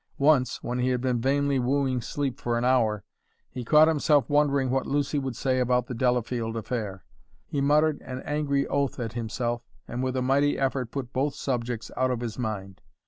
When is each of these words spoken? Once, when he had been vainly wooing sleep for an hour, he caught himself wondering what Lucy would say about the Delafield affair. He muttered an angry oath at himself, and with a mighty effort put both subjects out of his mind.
Once, 0.17 0.63
when 0.63 0.79
he 0.79 0.89
had 0.89 0.99
been 0.99 1.21
vainly 1.21 1.59
wooing 1.59 2.01
sleep 2.01 2.39
for 2.41 2.57
an 2.57 2.65
hour, 2.65 3.03
he 3.51 3.63
caught 3.63 3.87
himself 3.87 4.27
wondering 4.27 4.71
what 4.71 4.87
Lucy 4.87 5.19
would 5.19 5.35
say 5.35 5.59
about 5.59 5.85
the 5.85 5.93
Delafield 5.93 6.57
affair. 6.57 7.05
He 7.45 7.61
muttered 7.61 8.01
an 8.01 8.19
angry 8.23 8.65
oath 8.65 8.99
at 8.99 9.13
himself, 9.13 9.61
and 9.87 10.01
with 10.01 10.17
a 10.17 10.23
mighty 10.23 10.57
effort 10.57 10.89
put 10.89 11.13
both 11.13 11.35
subjects 11.35 11.91
out 11.95 12.09
of 12.09 12.21
his 12.21 12.39
mind. 12.39 12.81